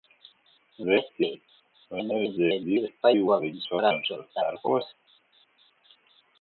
Vecīt, 0.87 1.59
vai 1.91 2.05
neredzēji 2.07 2.57
divus 2.71 2.97
pajoliņus 3.05 3.71
oranžos 3.81 4.27
tērpos? 4.41 4.93